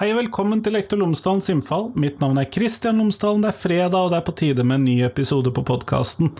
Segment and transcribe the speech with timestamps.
[0.00, 1.90] Hei og velkommen til Lektor Lomsdalens innfall.
[1.92, 3.42] Mitt navn er Kristian Lomsdalen.
[3.44, 6.30] Det er fredag, og det er på tide med en ny episode på podkasten.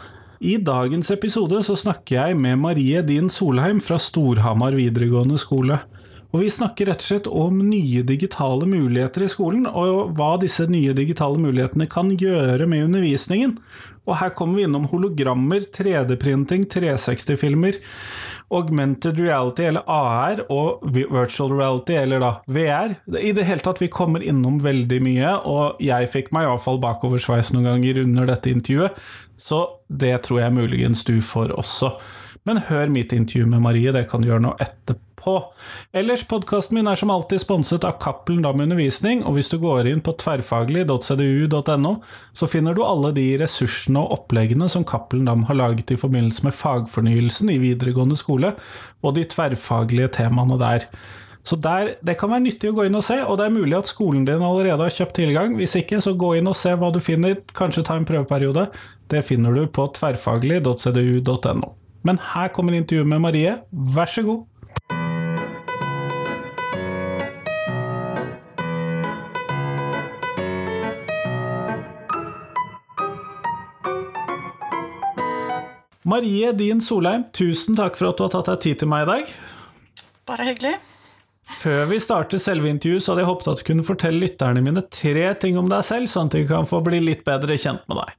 [0.41, 5.77] I dagens episode så snakker jeg med Marie Din Solheim fra Storhamar videregående skole.
[6.31, 10.65] Og vi snakker rett og slett om nye digitale muligheter i skolen, og hva disse
[10.71, 13.59] nye digitale mulighetene kan gjøre med undervisningen.
[14.09, 17.77] Og her kommer vi innom hologrammer, 3D-printing, 360-filmer,
[18.51, 22.97] augmented reality, eller AR, og virtual reality, eller da VR.
[23.21, 27.53] I det hele tatt, vi kommer innom veldig mye, og jeg fikk meg iallfall bakoversveis
[27.55, 28.99] noen ganger under dette intervjuet,
[29.41, 31.95] så det tror jeg muligens du får også.
[32.45, 35.53] Men hör mitt intervju med Marie, det kan du gjøre nå etterpå på.
[35.93, 39.89] Ellers, podkasten min er som alltid sponset av Cappelen Dam Undervisning, og hvis du går
[39.91, 41.95] inn på tverrfaglig.cdu.no,
[42.33, 46.47] så finner du alle de ressursene og oppleggene som Cappelen Dam har laget i forbindelse
[46.47, 48.55] med fagfornyelsen i videregående skole,
[49.05, 50.89] og de tverrfaglige temaene der.
[51.43, 53.79] Så der, Det kan være nyttig å gå inn og se, og det er mulig
[53.79, 55.57] at skolen din allerede har kjøpt tilgang.
[55.57, 58.69] Hvis ikke, så gå inn og se hva du finner, kanskje ta en prøveperiode.
[59.09, 61.80] Det finner du på tverrfaglig.cdu.no.
[62.03, 64.47] Men her kommer intervjuet med Marie, vær så god!
[76.11, 79.11] Marie Din Solheim, tusen takk for at du har tatt deg tid til meg i
[79.11, 79.35] dag.
[80.27, 80.73] Bare hyggelig.
[81.51, 84.83] Før vi starter selve intervjuet, så hadde jeg håpet at du kunne fortelle lytterne mine
[84.89, 88.01] tre ting om deg selv, sånn at de kan få bli litt bedre kjent med
[88.01, 88.17] deg.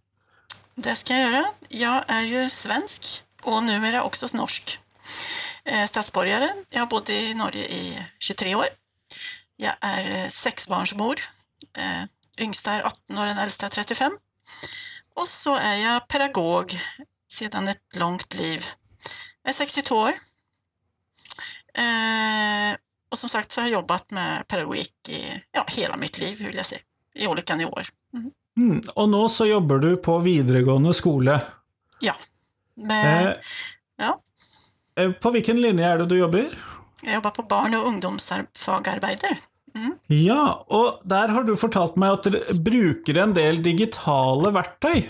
[0.85, 1.43] Det skal jeg gjøre.
[1.81, 3.09] Jeg er jo svensk,
[3.45, 4.79] er jeg også norsk
[5.65, 6.47] eh, statsborger.
[6.71, 8.69] Jeg har bodd i Norge i 23 år.
[9.59, 11.21] Jeg er eh, seksbarnsmor.
[11.77, 12.03] Eh,
[12.41, 14.17] yngste er 18 og den eldste er 35.
[15.15, 16.77] Og så er jeg pedagog
[17.29, 18.65] sedan ett långt liv.
[19.43, 20.13] Jag är 62 år.
[23.11, 26.55] Och som sagt så har jag jobbat med pedagogik i ja, hela mitt liv, vill
[26.55, 26.81] jag säga,
[27.15, 27.87] i olika nivåer.
[28.13, 28.31] Mm.
[28.57, 31.41] Mm, och nu så jobbar du på videregående skole?
[31.99, 32.15] Ja.
[32.87, 33.33] Med, eh,
[33.97, 34.21] ja.
[34.95, 36.49] Eh, på vilken linje är det du jobbar?
[37.03, 39.37] Jag jobbar på barn och ungdomsfagarbeider.
[39.75, 39.93] Mm.
[40.07, 45.09] Ja, och där har du fortalt mig att du brukar en del digitala verktyg.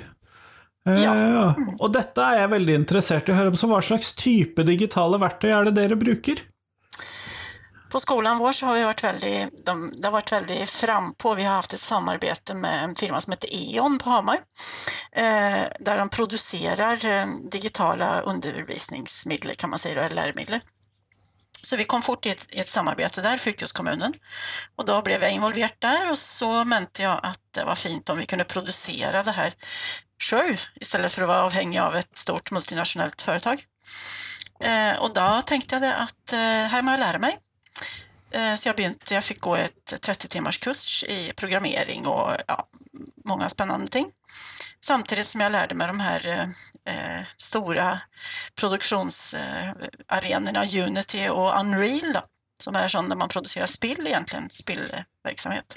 [0.83, 1.17] Ja.
[1.17, 1.55] ja.
[1.77, 3.57] Og dette er jeg veldig interessert i å høre om.
[3.59, 6.41] Så hva slags type digitale verktøy er det dere bruker?
[7.91, 11.33] På skolan vår så har vi varit väldigt, de, det har varit väldigt frampå.
[11.33, 14.35] Vi har haft ett samarbete med en firma som heter E.ON på Hamar.
[15.11, 20.59] Eh, där de producerar eh, digitala undervisningsmedel kan man säga, eller läromedel.
[21.63, 24.13] Så vi kom fort i ett, i ett samarbete där, Fylkeskommunen.
[24.75, 28.17] Och då blev jag involverad där och så mente jag att det var fint om
[28.17, 29.53] vi kunde producera det här
[30.19, 33.63] själv istället för att vara avhängig av ett stort multinationellt företag.
[34.63, 37.37] Eh, och då tänkte jag att eh, här må jag lära mig.
[38.33, 42.67] Eh, så jag, begynte, jag fick gå ett 30 timmars kurs i programmering och ja,
[43.25, 44.11] många spännande ting.
[44.85, 46.49] Samtidigt som jag lärde mig de här
[46.85, 48.01] eh, stora
[48.59, 52.21] produktionsarenorna Unity och Unreal då,
[52.63, 55.75] som är sån där man producerar spill egentligen, spillverksamhet.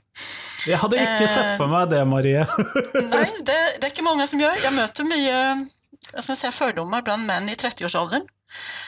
[0.67, 2.47] Jag hade inte eh, sett för mig det, Maria.
[2.95, 4.55] nej, det, det är inte många som gör.
[4.65, 5.69] Jag möter mycket
[6.13, 8.23] jag ska säga, fördomar bland män i 30-årsåldern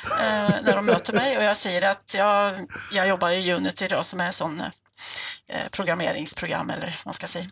[0.04, 2.54] eh, när de möter mig och jag säger att jag,
[2.92, 4.60] jag jobbar i Unity då, som är sån
[5.48, 7.46] eh, programmeringsprogram eller vad man ska säga.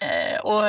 [0.00, 0.64] Eh, och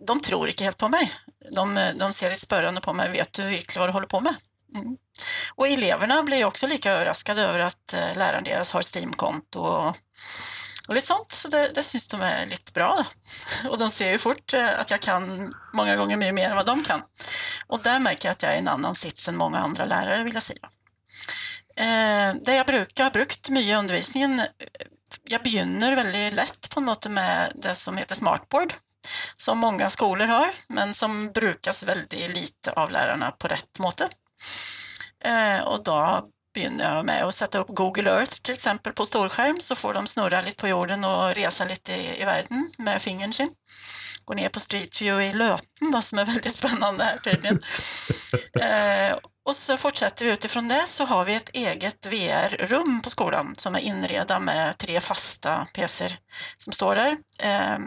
[0.00, 1.12] de tror inte helt på mig.
[1.50, 3.12] De, de ser lite spörande på mig.
[3.12, 4.34] Vet du verkligen vad du håller på med?
[4.74, 4.96] Mm.
[5.54, 9.96] Och eleverna blir också lika överraskade över att eh, läraren deras har Steam-konto och,
[10.88, 11.30] och lite sånt.
[11.30, 13.04] Så det, det syns de är lite bra.
[13.70, 16.66] Och de ser ju fort eh, att jag kan många gånger mycket mer än vad
[16.66, 17.02] de kan.
[17.66, 20.24] Och där märker jag att jag är i en annan sits än många andra lärare
[20.24, 20.68] vill jag säga.
[21.76, 24.46] Eh, det jag brukar, har brukt mycket i undervisningen, eh,
[25.24, 28.74] jag begynner väldigt lätt på något med det som heter smartboard
[29.36, 34.08] som många skolor har, men som brukas väldigt lite av lärarna på rätt måte.
[35.24, 39.60] Eh, och då begynner jag med att sätta upp Google Earth till exempel på storskärm
[39.60, 43.32] så får de snurra lite på jorden och resa lite i, i världen med fingern
[43.32, 43.50] sin.
[44.24, 47.60] Gå ner på Street View i Löten då, som är väldigt spännande här tydligen.
[48.60, 53.54] eh, och så fortsätter vi utifrån det så har vi ett eget VR-rum på skolan
[53.56, 56.18] som är inreda med tre fasta PCer
[56.56, 57.16] som står där.
[57.42, 57.78] Eh,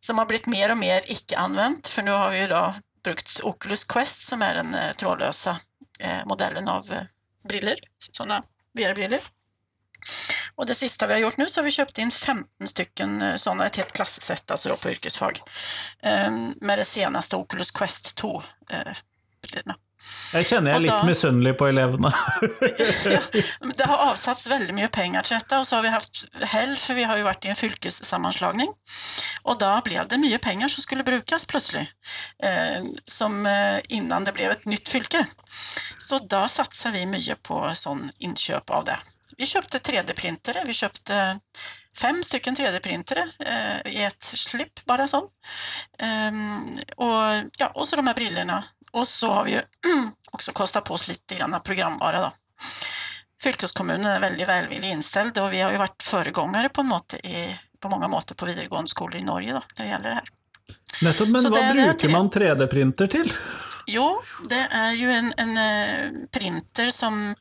[0.00, 2.74] som har blivit mer och mer icke-använt för nu har vi ju då
[3.04, 5.56] brukt Oculus Quest som är den eh, trådlösa
[6.00, 7.02] Eh, modellen av eh,
[7.48, 7.74] briller,
[8.12, 8.42] sådana
[8.72, 9.20] VR-briller.
[10.54, 13.36] Och det sista vi har gjort nu så har vi köpt in 15 stycken eh,
[13.36, 15.40] sådana, ett helt klasset alltså då på yrkesfag,
[16.60, 19.74] med det senaste Oculus Quest 2-brillorna.
[20.34, 22.14] Jag känner jag Och lite missunnelig på eleverna.
[23.04, 23.20] ja,
[23.76, 26.94] det har avsatts väldigt mycket pengar till detta och så har vi haft helg för
[26.94, 28.68] vi har ju varit i en fylkessammanslagning.
[29.42, 31.88] Och då blev det mycket pengar som skulle brukas plötsligt,
[32.42, 35.26] eh, som eh, innan det blev ett nytt fylke.
[35.98, 38.98] Så då satsar vi mycket på sån inköp av det.
[39.36, 41.38] Vi köpte 3D-printere, vi köpte
[41.96, 45.28] fem stycken 3D-printere eh, i ett slipp bara sån.
[45.98, 48.64] Ehm, och, ja, och så de här brillorna.
[48.94, 49.60] Och så har vi ju
[50.30, 52.32] också kostat på oss lite grann programvara då.
[53.42, 57.58] Fylkeskommunen är väldigt välvilligt inställd och vi har ju varit föregångare på, en måte i,
[57.80, 60.24] på många måter på videregående skolor i Norge då, när det gäller det här.
[61.02, 63.32] Nettopp, men Så vad det- det tre- man 3D-printer till?
[63.86, 67.34] Jo, det är ju en, en eh, printer som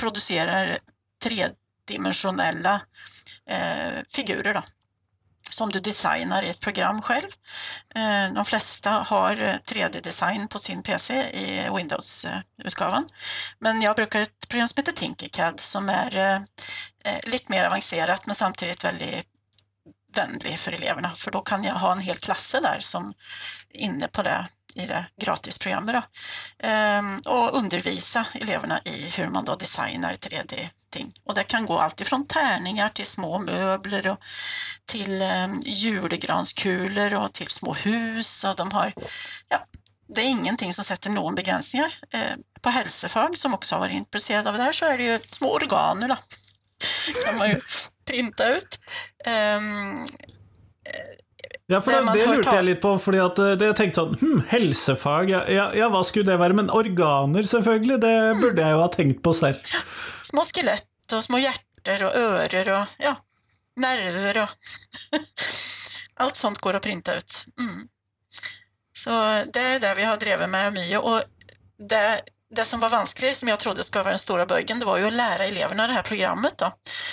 [0.00, 0.78] producerar
[1.24, 2.80] tredimensionella
[3.48, 4.62] eh, figurer då,
[5.52, 7.28] som du designar i ett program själv.
[7.94, 13.06] Eh, de flesta har eh, 3D-design på sin PC i Windows-utgåvan.
[13.58, 18.34] Men jag brukar ett program som heter Tinkercad som är eh, lite mer avancerat men
[18.34, 19.26] samtidigt väldigt
[20.14, 23.14] vänlig för eleverna för då kan jag ha en hel klasse där som
[23.70, 26.02] är inne på det i det gratisprogrammet då.
[26.66, 31.12] Ehm, och undervisa eleverna i hur man då designar 3D-ting.
[31.24, 34.18] Och det kan gå allt ifrån tärningar till små möbler och
[34.86, 38.92] till ehm, julgranskulor och till små hus och de har,
[39.48, 39.66] ja,
[40.14, 41.94] det är ingenting som sätter någon begränsningar.
[42.12, 45.20] Ehm, på hälsofag som också har varit intresserad av det här så är det ju
[45.26, 46.16] små organer då.
[47.24, 47.60] kan man ju
[48.04, 48.78] printa ut.
[51.72, 54.40] Ja, for Det det, lurte jeg litt på, fordi at eh, det tenkte sånn hm,
[54.50, 56.56] Helsefag, ja, ja, ja, hva skulle det være?
[56.58, 59.72] Men organer, selvfølgelig, det burde jeg jo ha tenkt på selv.
[60.32, 63.16] små skelett och små hjärtor och örer och ja,
[63.76, 64.48] nerver och
[66.24, 67.44] allt sånt går att printa ut.
[67.58, 67.88] Mm.
[68.96, 69.10] Så
[69.52, 71.22] det är det vi har drivit med mycket och
[71.88, 72.20] det,
[72.56, 75.06] det som var vanskligt, som jag trodde skulle vara den stora bögen, det var ju
[75.06, 76.72] att lära eleverna det här programmet då.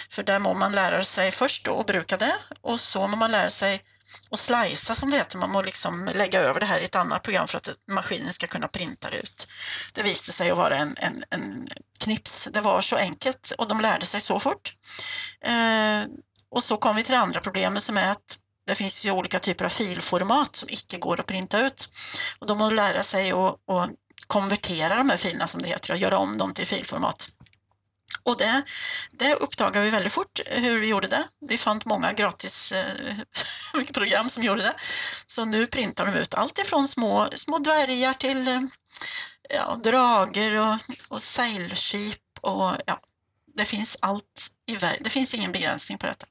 [0.10, 3.32] För där må man lära sig först då att bruka det och så må man
[3.32, 3.82] lära sig
[4.30, 7.24] och slicea som det heter, man må liksom lägga över det här i ett annat
[7.24, 9.48] program för att maskinen ska kunna printa det ut.
[9.94, 11.68] Det visade sig att vara en, en, en
[12.00, 12.48] knips.
[12.54, 14.74] Det var så enkelt och de lärde sig så fort.
[15.42, 16.04] Eh,
[16.52, 19.40] och så kom vi till det andra problemet som är att det finns ju olika
[19.40, 21.90] typer av filformat som icke går att printa ut.
[22.40, 23.90] Och de måste lära sig att, att
[24.28, 27.30] konvertera de här filerna som det heter och göra om dem till filformat.
[28.30, 28.64] Och det,
[29.12, 31.28] det uppdagade vi väldigt fort hur vi gjorde det.
[31.50, 33.16] Vi fann många gratis eh,
[33.94, 34.74] program som gjorde det.
[35.26, 38.62] Så nu printar de ut allt ifrån små, små dvärgar till eh,
[39.50, 40.78] ja, drager och,
[41.10, 43.00] och seilskip och ja,
[43.56, 45.04] det finns allt i världen.
[45.04, 46.26] Det finns ingen begränsning på detta.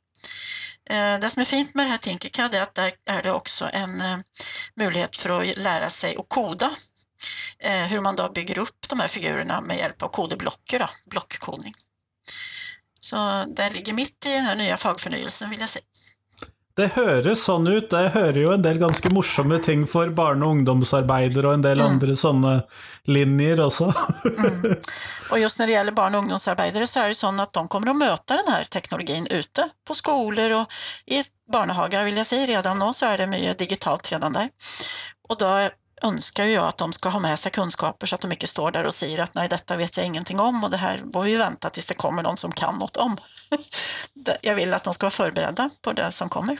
[0.90, 3.70] Eh, det som är fint med det här Tinkercad är att där är det också
[3.72, 4.18] en eh,
[4.76, 6.70] möjlighet för att lära sig att koda.
[7.58, 11.74] Eh, hur man då bygger upp de här figurerna med hjälp av kodeblocker, då, blockkodning.
[13.00, 15.84] Så det ligger mitt i den här nya fagförnyelsen vill jag säga.
[16.78, 17.90] Det høres sånn ut.
[17.90, 21.80] Jeg hører jo en del ganske morsomme ting for barne- og ungdomsarbeidere og en del
[21.82, 22.52] andre sånne
[23.10, 23.92] linjer også.
[25.30, 27.90] Och just när det gäller barn och ungdomsarbetare så är det så att de kommer
[27.90, 30.72] att möta den här teknologin ute på skolor och
[31.06, 34.48] i barnehagar vill jag säga redan nu så är det mycket digitalt redan där.
[35.28, 35.70] Och då
[36.02, 38.84] önskar jag att de ska ha med sig kunskaper så att de inte står där
[38.84, 41.70] och säger att nej detta vet jag ingenting om och det här får vi vänta
[41.70, 43.16] tills det kommer någon som kan något om.
[44.42, 46.58] Jag vill att de ska vara förberedda på det som kommer.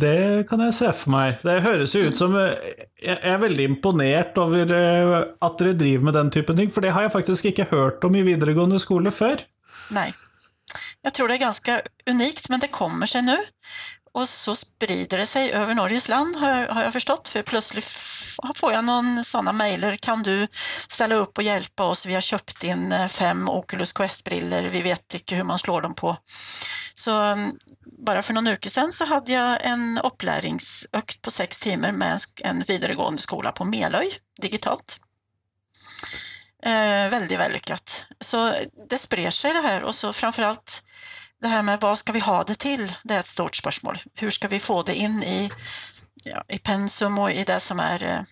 [0.00, 1.36] Det kan jeg se for meg.
[1.42, 1.60] Det
[1.94, 2.56] jo ut som eh,
[3.04, 6.90] Jeg er veldig imponert over eh, at dere driver med den typen ting, for det
[6.90, 9.44] har jeg faktisk ikke hørt om i videregående skole før.
[9.90, 10.12] Nej.
[11.02, 11.80] Jag tror det är ganska
[12.10, 13.36] unikt, men det kommer sig nu.
[14.14, 17.28] Och så sprider det sig över Norges land har jag, har jag förstått.
[17.28, 17.84] För plötsligt
[18.54, 19.96] får jag någon sådana mejler.
[19.96, 20.48] Kan du
[20.88, 22.06] ställa upp och hjälpa oss?
[22.06, 24.68] Vi har köpt in eh, fem Oculus Quest-briller.
[24.68, 26.16] Vi vet inte hur man slår dem på.
[26.94, 27.52] Så mm,
[28.06, 32.18] bara för någon vecka sedan så hade jag en upplärningsökt på sex timmar med en,
[32.44, 35.00] en vidaregående skola på Melöj digitalt.
[36.66, 38.06] Eh, väldigt vällyckat.
[38.20, 38.54] Så
[38.88, 40.82] det sprer sig det här och så framförallt
[41.44, 42.92] det här med vad ska vi ha det till?
[43.02, 43.98] Det är ett stort spörsmål.
[44.14, 45.50] Hur ska vi få det in i,
[46.24, 48.22] ja, i pensum och i det som är eh,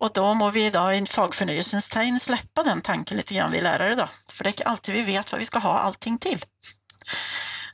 [0.00, 3.94] och då må vi idag i fagförnyelsens tegn släppa den tanken lite grann vi lärare
[3.94, 4.08] då.
[4.32, 6.38] För det är inte alltid vi vet vad vi ska ha allting till.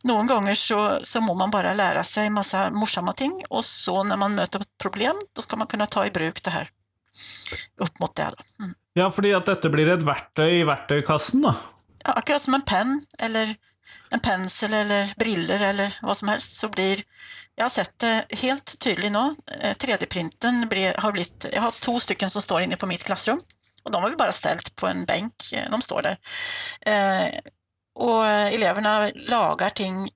[0.05, 4.17] Någon gånger så, så må man bara lära sig massa morsamma ting och så när
[4.17, 6.69] man möter ett problem då ska man kunna ta i bruk det här
[7.81, 8.31] upp mot det.
[8.37, 8.65] Då.
[8.65, 8.75] Mm.
[8.93, 11.55] Ja, fordi at dette blir et verktøy i verktøykassen, da.
[12.05, 13.55] Ja, akkurat som en penn eller
[14.11, 17.03] en pensel eller briller eller vad som helst så blir
[17.59, 19.35] jag har sett det helt tydligt nu.
[19.61, 23.41] Eh, 3D-printen har blivit, jag har två stycken som står inne på mitt klassrum
[23.83, 26.19] och de har vi bara ställt på en bänk, eh, de står där.
[26.81, 27.41] Eh,
[27.95, 30.11] och eleverna lagar ting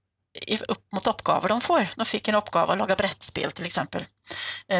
[0.68, 1.88] upp mot uppgifter de får.
[1.96, 4.04] De fick en uppgave att laga brettspel till exempel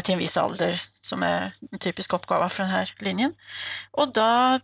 [0.02, 3.32] till en viss ålder som är en typisk uppgave för den här linjen.
[3.90, 4.58] Och då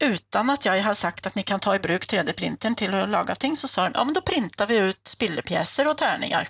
[0.00, 3.34] utan att jag har sagt att ni kan ta i bruk 3D-printern till att laga
[3.34, 6.48] ting så sa de, ja men då printar vi ut spillepjäser och tärningar.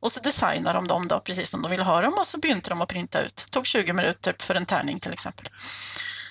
[0.00, 2.70] Och så designar de dem då precis som de vill ha dem och så begynte
[2.70, 3.36] de att printa ut.
[3.36, 5.46] Det tog 20 minuter för en tärning till exempel.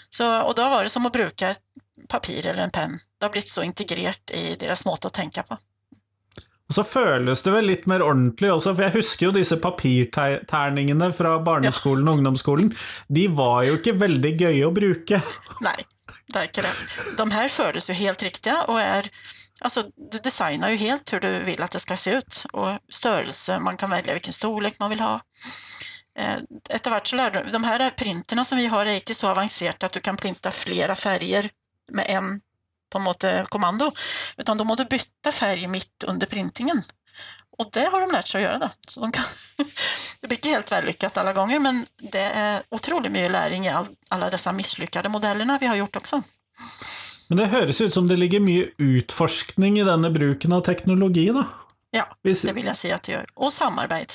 [0.10, 1.55] Så, och då var det som att bruka
[2.07, 3.00] papir eller en penn.
[3.19, 5.57] Det har blivit så integrerat i deras måte att tänka på.
[6.71, 11.12] Och så føles det väl lite mer ordentligt också, för jag husker ju dessa papirtärningarna
[11.12, 12.75] från barneskolen och ungdomsskolan.
[13.07, 15.21] De var ju inte väldigt göje att bruka.
[15.62, 15.86] Nej,
[16.34, 17.18] det det.
[17.18, 19.10] De här fördes ju helt riktiga och är
[19.63, 23.60] Alltså, du designar ju helt hur du vill att det ska se ut och störelse,
[23.60, 25.22] man kan välja vilken storlek man vill ha.
[26.20, 26.36] Eh,
[27.03, 30.18] så lärde de här printerna som vi har är inte så avancerade att du kan
[30.18, 31.50] printa flera färger
[31.91, 32.41] med en
[32.91, 33.91] på en eh, måte kommando,
[34.38, 36.84] utan de måste byta färg mitt under printingen.
[37.58, 38.70] Och det har de lärt sig att göra då.
[38.88, 39.24] Så de kan
[40.22, 43.72] det blir inte helt vällyckat alla gånger, men det är otroligt mycket läring i
[44.10, 46.24] alla dessa misslyckade modellerna vi har gjort också.
[47.29, 51.43] Men det hörs ut som det ligger mycket utforskning i denna bruken av teknologi då?
[51.91, 53.25] Ja, det vill jag säga att det gör.
[53.34, 54.13] Och samarbete.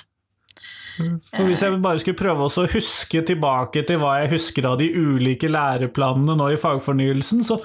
[0.97, 4.89] For hvis jeg bare skulle prøve å huske tilbake til hva jeg husker av de
[4.97, 7.59] ulike læreplanene nå i fagfornyelsen, så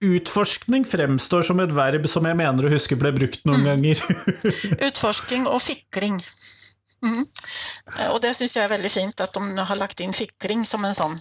[0.00, 3.66] Utforskning fremstår som ett verb som jag menar att huske ble brukt noen mm.
[3.66, 4.04] ganger.
[4.86, 6.22] Utforskning och fickling.
[7.02, 7.26] Mm.
[8.10, 10.94] Och det syns jag är väldigt fint att de har lagt in fickling som en
[10.94, 11.12] sån.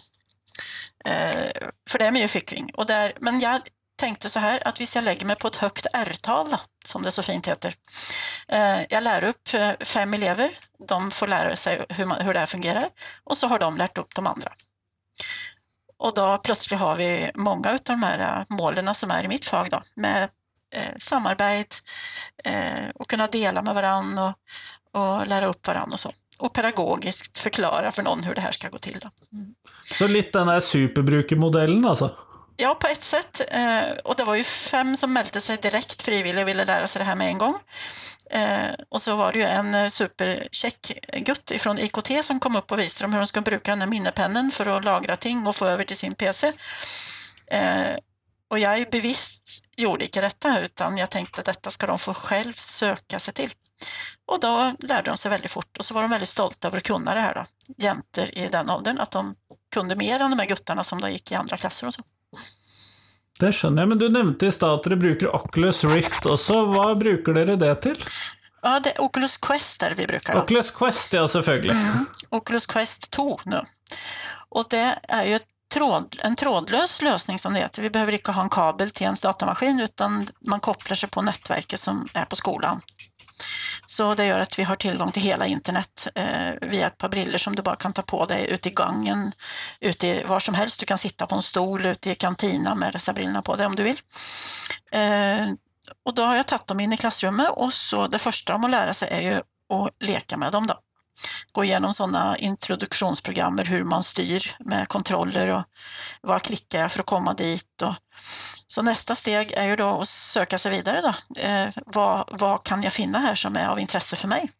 [1.05, 1.51] Eh,
[1.89, 2.71] för det är mycket fickling.
[2.73, 3.61] Och där, men jag
[3.97, 6.55] tänkte så här att hvis jag lägger mig på ett högt R-tal,
[6.85, 7.75] som det så fint heter.
[8.47, 10.51] Eh, jag lär upp eh, fem elever,
[10.87, 12.89] de får lära sig hur, man, hur det här fungerar
[13.23, 14.51] och så har de lärt upp de andra.
[15.99, 19.45] Och då plötsligt har vi många av de här äh, målen som är i mitt
[19.45, 20.23] fag då, med
[20.75, 21.75] eh, samarbete
[22.43, 24.33] eh, och kunna dela med varandra
[24.93, 26.11] och, och lära upp varandra och så.
[26.39, 28.99] Och pedagogiskt förklara för någon hur det här ska gå till.
[29.01, 29.37] Då.
[29.37, 29.53] Mm.
[29.83, 32.15] Så lite den här superbrukermodellen alltså?
[32.59, 33.41] Ja, på ett sätt.
[33.51, 36.99] Eh, och det var ju fem som mälte sig direkt frivilligt och ville lära sig
[36.99, 37.55] det här med en gång.
[38.29, 42.71] Eh, och så var det ju en superkäck supercheck gutt ifrån IKT som kom upp
[42.71, 45.55] och visade dem hur de ska bruka den här minnepennen för att lagra ting och
[45.55, 46.53] få över till sin PC.
[48.49, 52.53] Och jag bevisst gjorde inte detta utan jag tänkte att detta ska de få själv
[52.53, 53.51] söka sig till.
[54.25, 56.83] Och då lärde de sig väldigt fort och så var de väldigt stolta över att
[56.83, 57.45] kunna det här då,
[57.77, 59.35] jäntor i den åldern, att de
[59.73, 62.03] kunde mer än de här guttarna som då gick i andra klasser och så.
[63.39, 66.65] Det skjønner jeg, men du nevnte i stad att ni bruker Oculus Rift också.
[66.65, 68.03] Vad brukar ni det till?
[68.61, 70.33] Ja, det är Oculus Quest där vi brukar.
[70.33, 70.41] Då.
[70.41, 71.71] Oculus Quest, ja, selvfølgelig.
[71.71, 72.05] Mm.
[72.29, 73.61] Oculus Quest 2 nu.
[74.49, 75.39] Och det är ju
[75.73, 77.81] tråd, en trådlös lösning som det heter.
[77.81, 81.79] Vi behöver inte ha en kabel till ens datamaskin utan man kopplar sig på nätverket
[81.79, 82.81] som är på skolan.
[83.89, 87.37] Så det gör att vi har tillgång till hela internet eh, via ett par briller
[87.37, 89.31] som du bara kan ta på dig ute i gången,
[89.79, 90.79] ute var som helst.
[90.79, 93.75] Du kan sitta på en stol ute i kantina med dessa brillorna på dig om
[93.75, 93.99] du vill.
[94.91, 95.47] Eh,
[96.05, 98.71] och då har jag tagit dem in i klassrummet och så det första de att
[98.71, 100.67] lära sig är ju att leka med dem.
[100.67, 100.79] Då
[101.51, 105.63] gå igenom sådana introduktionsprogram, hur man styr med kontroller och
[106.21, 107.81] var klickar jag för att komma dit.
[107.81, 107.93] Och,
[108.67, 111.01] så nästa steg är ju då att söka sig vidare.
[111.01, 111.41] Då.
[111.41, 114.51] Eh, vad, vad kan jag finna här som är av intresse för mig?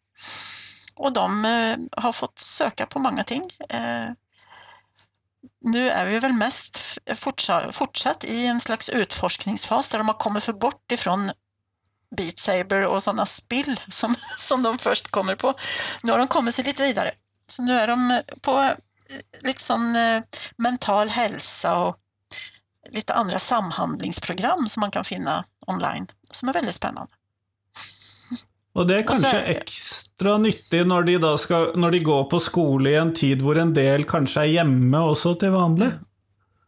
[0.96, 3.50] Och de eh, har fått söka på många ting.
[3.68, 4.10] Eh,
[5.60, 10.44] nu är vi väl mest fortsatt, fortsatt i en slags utforskningsfas där de har kommit
[10.44, 11.30] för bort ifrån
[12.16, 15.54] Beat Saber och sådana spill som, som de först kommer på.
[16.02, 17.10] Nu har de kommit sig lite vidare.
[17.46, 18.72] Så nu är de på eh,
[19.40, 20.22] lite sån eh,
[20.56, 21.96] mental hälsa och
[22.90, 27.12] lite andra samhandlingsprogram som man kan finna online som är väldigt spännande.
[28.72, 32.40] Och det är kanske är extra nyttigt när de, då ska, när de går på
[32.40, 35.92] skola i en tid där en del kanske är hemma också till vanligt.
[35.92, 36.04] Mm.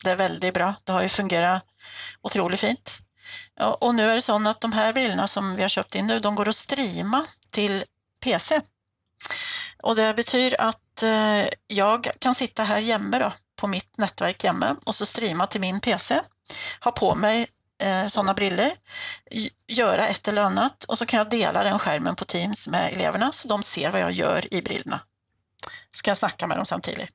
[0.04, 0.74] Det är väldigt bra.
[0.84, 1.62] Det har ju fungerat
[2.22, 2.98] otroligt fint.
[3.60, 6.20] Och nu är det så att de här brillorna som vi har köpt in nu,
[6.20, 7.84] de går att streama till
[8.24, 8.60] PC.
[9.82, 14.76] Och det betyder att eh, jag kan sitta här hemma då, på mitt nätverk hemma
[14.86, 16.20] och så streama till min PC,
[16.80, 17.46] ha på mig
[17.82, 18.72] eh, sådana briller,
[19.66, 23.32] göra ett eller annat och så kan jag dela den skärmen på Teams med eleverna
[23.32, 25.00] så de ser vad jag gör i brillorna.
[25.92, 27.10] Så kan jag snacka med dem samtidigt.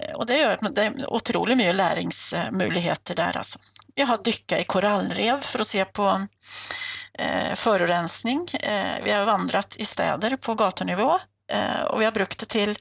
[0.00, 3.58] Eh, och det gör att det är otroligt mycket läringsmöjligheter där alltså
[3.98, 6.26] jag har dykat i korallrev för att se på
[7.18, 8.48] eh, förorensning.
[8.52, 11.18] Eh, vi har vandrat i städer på gatunivå
[11.52, 12.78] eh, och vi har brukt det till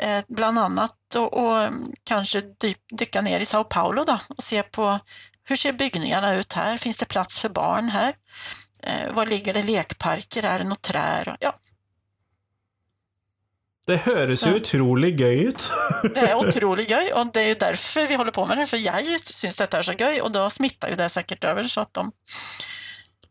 [0.00, 1.70] eh, bland annat och, och
[2.04, 4.98] kanske dy, dyka ner i Sao Paulo då, och se på
[5.44, 6.78] hur ser byggningarna ut här?
[6.78, 8.14] Finns det plats för barn här?
[8.82, 10.44] Eh, var ligger det lekparker?
[10.44, 11.36] Är det något träd?
[11.40, 11.54] Ja,
[13.88, 15.70] det høres jo utrolig gøy ut.
[16.14, 18.66] det är otroligt gøy, och det är ju därför vi håller på med det.
[18.66, 21.62] För jag syns detta är så gøy, och då smittar ju det säkert över.
[21.62, 22.12] Så att de,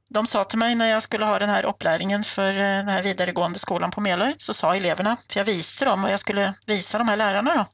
[0.10, 3.04] de sa till mig när jag skulle ha den här upplärningen för eh, den här
[3.04, 6.98] vidaregående skolan på Melöj, så sa eleverna, för jag visste dem vad jag skulle visa
[6.98, 7.66] de här lärarna då.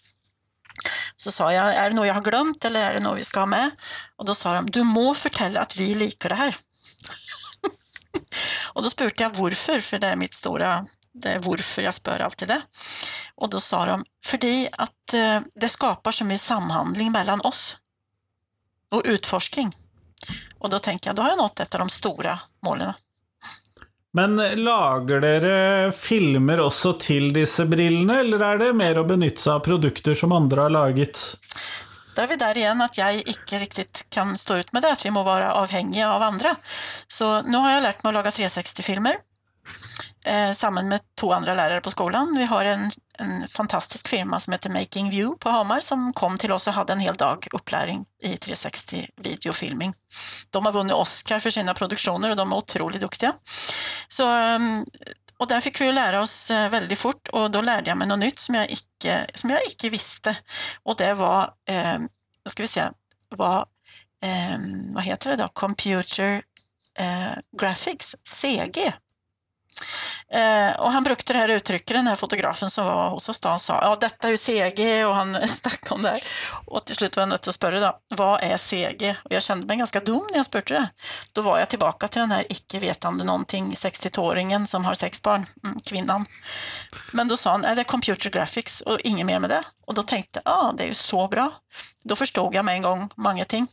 [1.17, 3.39] Så sa jag, är det något jag har glömt eller är det något vi ska
[3.39, 3.71] ha med?
[4.15, 6.55] Och då sa de, du må fortälla att vi liker det här.
[8.73, 10.85] och då spurte jag varför, för det är mitt stora
[11.39, 12.61] varför jag spör alltid det.
[13.35, 14.37] Och då sa de, för
[14.71, 17.77] att eh, det skapar så mycket samhandling mellan oss
[18.91, 19.75] och utforskning.
[20.59, 22.93] Och då tänker jag, då har jag nått ett av de stora målen.
[24.13, 29.53] Men lager dere filmer också till dessa brillorna eller är det mer att benytta sig
[29.53, 31.37] av produkter som andra har laget?
[32.15, 35.05] Då är vi där igen att jag inte riktigt kan stå ut med det, att
[35.05, 36.55] vi må vara avhängiga av andra.
[37.07, 39.15] Så nu har jag lärt mig att laga 360-filmer eh,
[40.33, 42.35] Eh, samman med två andra lärare på skolan.
[42.37, 46.51] Vi har en, en fantastisk firma som heter Making View på Hamar som kom till
[46.51, 49.93] oss och hade en hel dag upplärning i 360 videofilming.
[50.49, 53.33] De har vunnit Oscar för sina produktioner och de är otroligt duktiga.
[54.07, 54.85] Så, ehm,
[55.37, 58.19] och där fick vi lära oss eh, väldigt fort och då lärde jag mig något
[58.19, 60.37] nytt som jag icke, som jag icke visste.
[60.83, 61.99] Och det var, eh,
[62.43, 62.93] vad ska vi säga,
[63.29, 63.65] var,
[64.23, 64.57] eh,
[64.93, 66.41] vad heter det då, Computer
[66.99, 68.93] eh, Graphics, CG.
[70.33, 73.49] Eh, och han brukade det här uttrycket, den här fotografen som var hos oss då,
[73.49, 76.23] han sa ja detta är ju CG och han snackade om det här.
[76.65, 79.15] Och till slut var jag nöjd att spöra då, vad är CG?
[79.23, 80.89] Och jag kände mig ganska dum när jag spurte det.
[81.33, 85.45] Då var jag tillbaka till den här icke vetande någonting 62-åringen som har sex barn,
[85.63, 86.25] mm, kvinnan.
[87.11, 89.63] Men då sa han, är det computer graphics och inget mer med det.
[89.87, 91.53] Och då tänkte jag, ja det är ju så bra.
[92.03, 93.67] Då förstod jag med en gång många ting.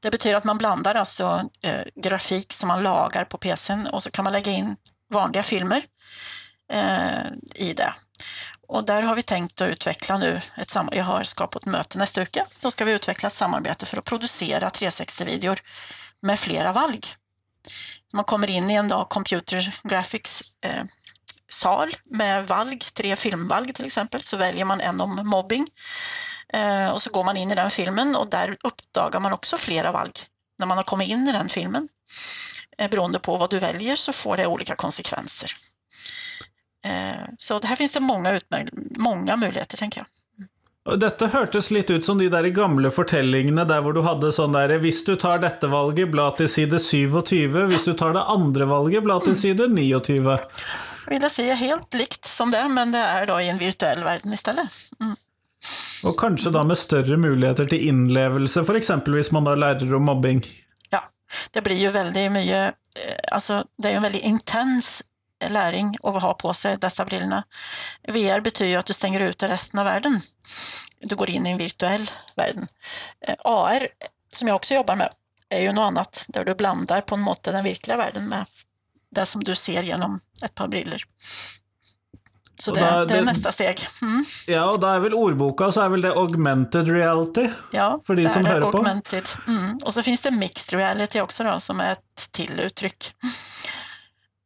[0.00, 4.10] Det betyder att man blandar alltså eh, grafik som man lagar på PCn och så
[4.10, 4.76] kan man lägga in
[5.12, 5.82] vanliga filmer
[6.72, 7.94] eh, i det.
[8.66, 12.20] Och där har vi tänkt att utveckla nu ett sam- Jag har skapat möte nästa
[12.20, 12.46] vecka.
[12.60, 15.58] Då ska vi utveckla ett samarbete för att producera 360-videor
[16.20, 17.00] med flera valg.
[18.12, 20.84] Man kommer in i en dag computer graphics eh,
[21.54, 25.66] sal med valg, tre filmvalg till exempel, så väljer man en om mobbing
[26.52, 29.92] eh, och så går man in i den filmen och där uppdagar man också flera
[29.92, 30.12] valg
[30.58, 31.88] när man har kommit in i den filmen.
[32.78, 35.50] Eh, beroende på vad du väljer så får det olika konsekvenser.
[36.86, 38.40] Eh, så det här finns det många,
[38.96, 40.06] många möjligheter, tänker jag.
[41.00, 44.74] Dette hørtes litt ut som de der gamle fortellingene der hvor du hadde sånn där,
[44.82, 47.56] Hvis du tar dette valget, bla til side 27.
[47.70, 50.36] Hvis du tar det andre valget, bla til side 29.
[51.06, 54.20] Vill jag säga helt likt som det, men det är då i en virtuell värld
[54.24, 54.72] istället.
[55.00, 55.16] Mm.
[56.04, 60.46] Och kanske då med större möjligheter till inlevelse, för exempelvis man har lärare om mobbing.
[60.90, 61.10] Ja,
[61.50, 62.74] det blir ju väldigt mycket,
[63.06, 65.02] eh, alltså det är en väldigt intens
[65.48, 67.44] läring att ha på sig dessa brillorna.
[68.08, 70.20] VR betyder ju att du stänger ute resten av världen.
[71.00, 72.56] Du går in i en virtuell värld.
[73.20, 73.88] Eh, AR,
[74.32, 75.08] som jag också jobbar med,
[75.48, 78.44] är ju något annat där du blandar på en måte den verkliga världen med
[79.14, 81.04] det som du ser genom ett par briller.
[82.58, 83.86] Så det, da, det, är nästa steg.
[84.02, 84.24] Mm.
[84.46, 87.50] Ja, och då är väl ordboka så är väl det augmented reality?
[87.72, 89.24] Ja, för de det som är hör augmented.
[89.44, 89.50] på.
[89.50, 89.78] Mm.
[89.84, 93.14] Och så finns det mixed reality också då, som är ett till uttryck.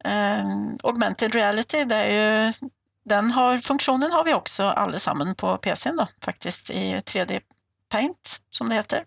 [0.07, 2.53] Uh, augmented reality, det är ju,
[3.05, 7.39] den har, funktionen har vi också allesammans på PCn då, faktiskt i 3D
[7.89, 9.03] Paint som det heter.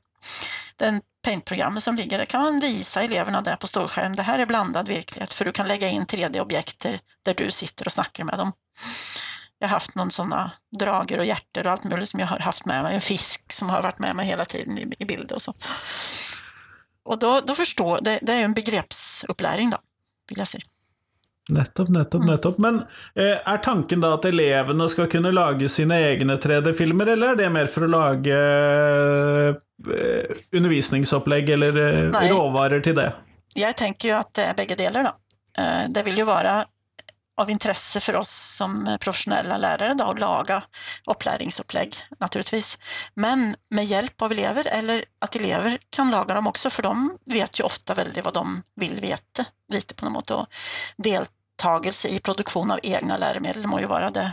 [0.77, 4.15] Den Paint-programmet som ligger där kan man visa eleverna där på storskärm.
[4.17, 6.87] Det här är blandad verklighet för du kan lägga in 3D-objekt
[7.23, 8.53] där du sitter och snackar med dem.
[9.59, 12.65] Jag har haft någon sådana drager och hjärter och allt möjligt som jag har haft
[12.65, 12.95] med mig.
[12.95, 15.55] En fisk som har varit med mig hela tiden i, i bild och så.
[17.05, 19.79] Och då, då förstår, det, det är en begreppsupplärning då,
[20.29, 20.63] vill jag säga.
[21.49, 22.35] Nettopp, nettopp, mm.
[22.35, 22.59] nettopp.
[22.59, 22.77] Men
[23.15, 27.49] eh, er tanken da at elevene skal kunne lage sine egne 3D-filmer, eller er det
[27.51, 28.37] mer for å lage
[29.89, 33.15] eh, undervisningsopplegg eller eh, råvarer till det?
[33.55, 35.03] Jag tänker ju att det är bägge delar.
[35.05, 35.11] Då.
[35.63, 36.65] Eh, det vill ju vara
[37.37, 40.63] av intresse för oss som professionella lärare då, att laga
[41.07, 42.79] upplärningsupplägg naturligtvis.
[43.15, 47.61] Men med hjälp av elever eller att elever kan laga dem också för de vet
[47.61, 50.37] ju ofta väldigt vad de vill veta lite på något sätt.
[50.37, 50.47] Och
[50.97, 54.33] deltagelse i produktion av egna läromedel må ju vara det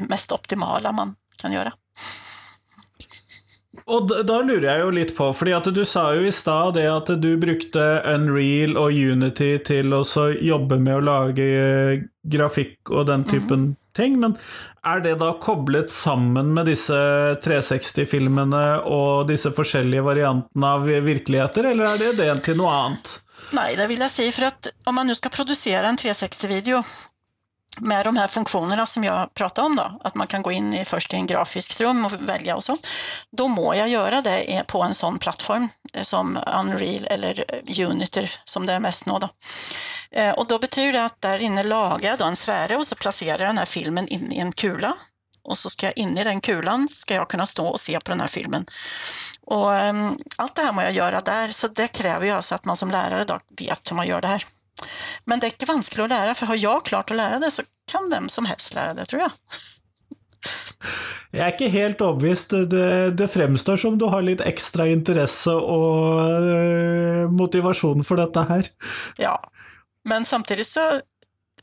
[0.00, 1.72] mest optimala man kan göra.
[3.86, 6.88] Og da, lurer jeg jo litt på, fordi at du sa jo i stad det
[6.90, 13.06] at du brukte Unreal og Unity til å jobbe med å lage eh, grafikk og
[13.10, 14.34] den typen ting, men
[14.86, 16.98] er det da koblet sammen med disse
[17.44, 23.18] 360-filmene og disse forskjellige variantene av virkeligheter, eller er det det til noe annet?
[23.52, 26.82] Nej, det vill jag säga för att om man nu ska producera en 360-video
[27.80, 30.84] med de här funktionerna som jag pratade om då, att man kan gå in i,
[30.84, 32.76] först i en grafisk rum och välja och så,
[33.36, 38.26] då må jag göra det på en sån plattform eh, som Unreal eller eh, Unity
[38.44, 39.28] som det är mest nå då.
[40.12, 42.96] Eh, och då betyder det att där inne lagar jag då en sfäre och så
[42.96, 44.96] placerar jag den här filmen in i en kula
[45.42, 48.10] och så ska jag in i den kulan ska jag kunna stå och se på
[48.10, 48.66] den här filmen.
[49.46, 52.64] Och um, allt det här må jag göra där, så det kräver ju alltså att
[52.64, 54.44] man som lärare då vet hur man gör det här.
[55.24, 57.62] Men det är inte vanskligt att lära, för har jag klart att lära det så
[57.92, 59.30] kan vem som helst lära det, tror jag.
[61.30, 62.54] Jeg er ikke helt overbevist.
[62.72, 62.86] Det,
[63.18, 68.66] det, fremstår som du har litt ekstra interesse og øh, motivasjon for dette her.
[69.20, 69.36] Ja,
[70.08, 71.00] men samtidigt så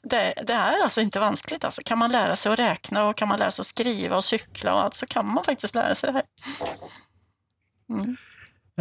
[0.04, 1.64] det, det, är alltså inte vanskligt.
[1.64, 1.82] Alltså.
[1.86, 4.74] Kan man lära sig att räkna och kan man lära sig att skriva och cykla
[4.74, 6.24] och allt så kan man faktiskt lära sig det här.
[7.90, 8.18] Mm.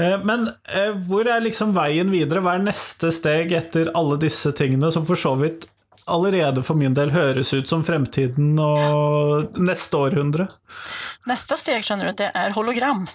[0.01, 2.43] Eh, men eh, hvor er liksom veien videre?
[2.45, 5.65] Hva er neste steg etter alle disse tingene, som for så vidt
[6.07, 10.47] allerede for min del høres ut som fremtiden og neste århundre?
[11.27, 13.07] Neste steg, skjønner du, det er hologram.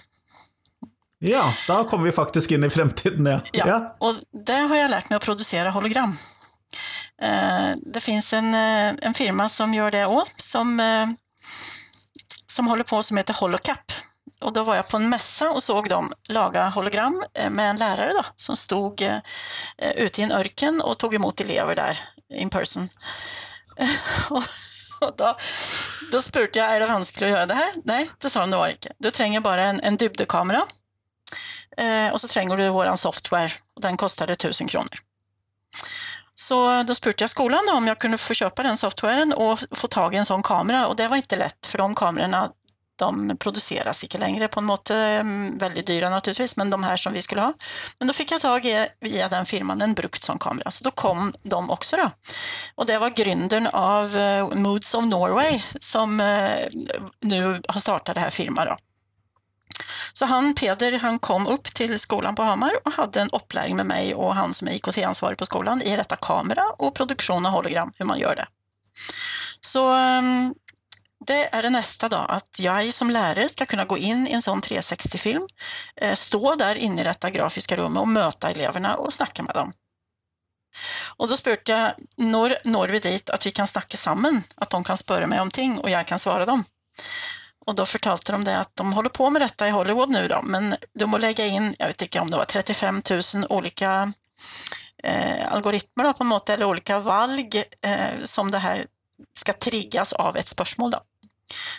[1.22, 3.38] Ja, da kommer vi faktisk inn i fremtiden, ja.
[3.54, 3.66] ja.
[3.70, 3.80] ja.
[4.02, 6.16] Og det har jeg lært meg å produsere hologram.
[7.22, 10.82] Eh, det finns en, eh, en firma som gör det också, som,
[12.50, 13.94] som håller på som heter Holocap.
[14.42, 17.76] Och då var jag på en mässa och såg dem laga hologram eh, med en
[17.76, 19.18] lärare då, som stod eh,
[19.96, 22.00] ute i en örken och tog emot elever där
[22.34, 22.88] in person.
[25.00, 25.36] och då,
[26.12, 27.72] då spurte jag, är det vanskligt att göra det här?
[27.84, 28.92] Nej, det sa de det var inte.
[28.98, 30.62] Du tränger bara en, en dybdekamera
[31.76, 34.98] eh, och så tränger du våran software och den kostade 1000 kronor.
[36.34, 40.14] Så då spurte jag skolan om jag kunde få köpa den softwaren och få tag
[40.14, 42.50] i en sån kamera och det var inte lätt för de kamerorna
[43.02, 45.24] de produceras inte längre på en måte eh,
[45.58, 47.52] väldigt dyra naturligtvis, men de här som vi skulle ha.
[47.98, 50.90] Men då fick jag tag i via den firman en brukt sån kamera, så då
[50.90, 52.10] kom de också då.
[52.74, 56.50] Och det var grunden av eh, Moods of Norway som eh,
[57.20, 58.76] nu har startat det här firman då.
[60.12, 63.86] Så han, Peder, han kom upp till skolan på Hamar och hade en upplärning med
[63.86, 67.92] mig och han som är IKT-ansvarig på skolan i rätta kamera och produktion av hologram,
[67.98, 68.46] hur man gör det.
[69.60, 70.54] Så ehm,
[71.26, 74.42] det är det nästa då, att jag som lärare ska kunna gå in i en
[74.42, 75.46] sån 360-film,
[75.96, 79.72] eh, stå där inne i detta grafiska rummet och möta eleverna och snacka med dem.
[81.16, 84.84] Och då spurte jag, når, når vi dit att vi kan snacka samman, att de
[84.84, 86.64] kan spöra mig om ting och jag kan svara dem?
[87.66, 90.42] Och då förtalte de det att de håller på med detta i Hollywood nu då,
[90.42, 94.12] men de må lägga in, jag vet inte om det var 35 000 olika
[95.02, 98.86] eh, algoritmer då, på något eller olika valg eh, som det här
[99.34, 100.90] ska triggas av ett spörsmål.
[100.90, 101.00] Då.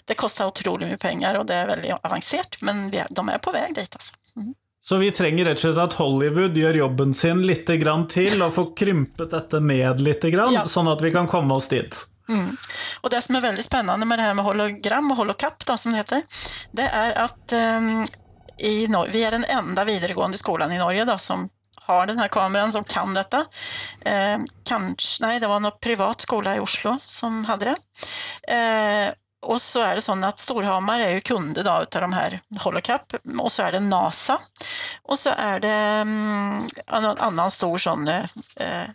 [0.06, 3.52] Det kostar otroligt mycket pengar och det är väldigt avancerat, men vi, de är på
[3.52, 4.14] väg dit alltså.
[4.36, 4.54] Mm.
[4.82, 8.52] Så vi trenger rett og slett at Hollywood gjør jobben sin litt grann til, og
[8.52, 10.66] får krympet dette ned litt, grann, ja.
[10.68, 11.96] sånn at vi kan komme oss dit?
[12.30, 12.58] Mm.
[13.02, 15.92] Och det som är väldigt spännande med det här med hologram och holocap då, som
[15.92, 16.22] det heter,
[16.72, 18.06] det är att um,
[18.58, 22.28] i Nor vi är den enda videregående skolan i Norge då, som har den här
[22.28, 23.46] kameran, som kan detta.
[24.06, 27.76] Eh, kanske, nej, det var någon privat skola i Oslo som hade det.
[28.54, 32.40] Eh, och så är det så att Storhamar är ju kunder då utav de här
[32.60, 34.42] Holocap och så är det NASA
[35.04, 38.90] och så är det mm, en annan stor sån eh,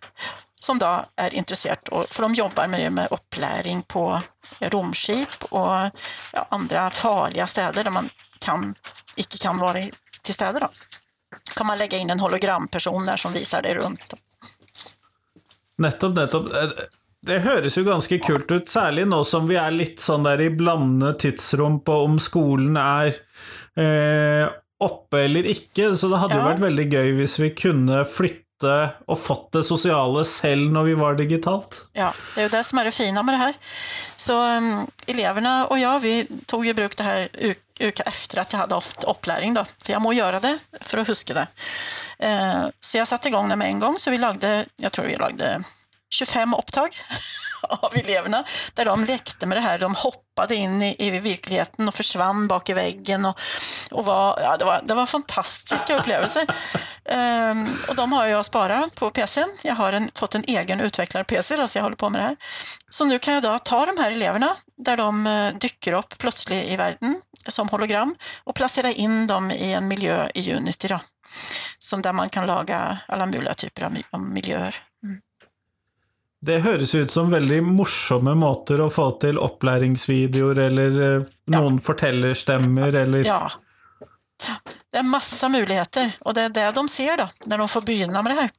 [0.61, 1.79] som då är intresserad,
[2.11, 4.23] för de jobbar med, med uppläring på
[4.61, 5.91] romskip och
[6.33, 8.75] ja, andra farliga städer där man kan,
[9.17, 9.79] icke kan vara
[10.23, 10.61] till städer.
[10.61, 10.71] Då.
[11.55, 14.15] kan man lägga in en hologramperson där som visar det runt.
[15.79, 16.53] Nettopp, nettopp.
[17.27, 20.53] Det høres jo ganske kult ut, særlig nå som vi er litt sånn der i
[20.55, 23.11] blandede tidsrom på om skolen er
[23.75, 24.45] eh,
[24.79, 28.45] oppe eller ikke, så det hadde jo vært veldig gøy hvis vi kunne flytte
[29.07, 31.85] och fått det sociala själv när vi var digitalt.
[31.93, 33.55] Ja, det är ju det som är det fina med det här.
[34.17, 37.29] Så um, eleverna och jag, vi tog ju bruk det här
[37.79, 41.09] uka efter att jag hade haft uppläring då, för jag må göra det för att
[41.09, 41.47] huska det.
[42.25, 45.17] Uh, så jag satte igång det med en gång, så vi lagde, jag tror vi
[45.17, 45.63] lagde
[46.11, 46.97] 25 upptag
[47.69, 48.45] av eleverna
[48.75, 49.79] där de lekte med det här.
[49.79, 53.41] De hoppade in i, i verkligheten och försvann bak i väggen och,
[53.91, 56.47] och var, ja, det, var, det var fantastiska upplevelser.
[57.05, 59.57] Um, och de har jag sparat på PCn.
[59.63, 62.37] Jag har en, fått en egen utvecklar-PC så jag håller på med det här.
[62.91, 66.65] Så nu kan jag då ta de här eleverna där de uh, dyker upp plötsligt
[66.65, 71.01] i världen som hologram och placera in dem i en miljö i Unity då,
[71.79, 74.88] som där man kan laga alla möjliga typer av miljöer.
[76.41, 81.85] Det høres ut som veldig morsomme måter å få til opplæringsvideoer eller eh, noen ja.
[81.89, 83.51] fortellerstemmer eller Ja.
[84.91, 88.23] Det är massa möjligheter och det är det de ser då, när de får börja
[88.23, 88.51] med det här.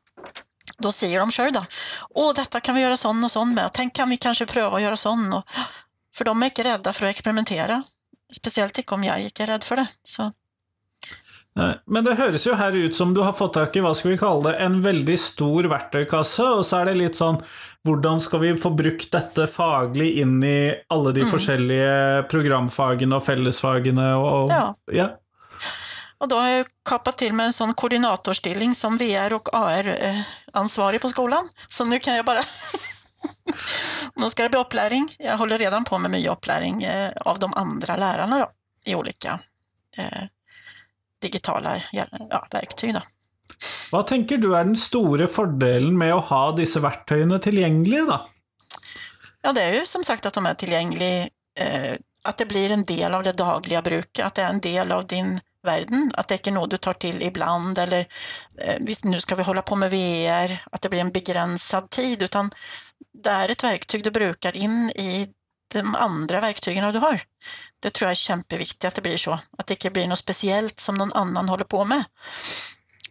[0.78, 1.66] Då säger de själva,
[2.10, 4.84] åh detta kan vi göra sån och sån med, tänk kan vi kanske pröva att
[4.84, 5.34] göra sån.
[5.34, 5.44] Och,
[6.16, 7.84] för de är inte rädda för att experimentera.
[8.34, 9.88] Speciellt inte om jag gick är rädd för det.
[10.04, 10.32] Så.
[11.86, 14.20] Men det høres jo her ut som du har fått tak i hva skal vi
[14.22, 17.40] kalle det, en veldig stor verktøykasse, og så er det litt sånn
[17.88, 21.32] hvordan skal vi få brukt dette faglig inn i alle de mm.
[21.34, 21.98] forskjellige
[22.32, 24.64] programfagene og fellesfagene og ja.
[24.94, 25.10] ja.
[26.20, 31.02] Och då har jag kapat till med en sån koordinatorstilling som VR och AR-ansvarig eh,
[31.02, 31.50] på skolan.
[31.70, 32.40] Så nu kan jag bara
[34.16, 35.16] Nu ska det bli uppläring.
[35.20, 38.50] Jag håller redan på med mycket uppläring eh, av de andra lärarna då,
[38.86, 39.40] i olika
[39.98, 40.24] eh,
[41.22, 42.06] digitala ja,
[42.52, 42.94] verktyg.
[42.94, 43.02] Då.
[43.92, 48.06] Vad tänker du är den stora fördelen med att ha dessa verktygen tillgängliga?
[48.06, 48.30] Då?
[49.42, 51.28] Ja, det är ju som sagt att de är tillgängliga,
[51.60, 54.92] eh, att det blir en del av det dagliga bruket, att det är en del
[54.92, 58.08] av din världen, att det inte är något du tar till ibland eller
[58.58, 62.24] eh, visst, nu ska vi hålla på med VR, att det blir en begränsad tid,
[62.24, 62.52] utan
[63.24, 65.30] det är ett verktyg du brukar in i
[65.70, 67.22] de andra verktygen du har.
[67.80, 70.80] Det tror jag är jätteviktigt att det blir så, att det inte blir något speciellt
[70.80, 72.04] som någon annan håller på med.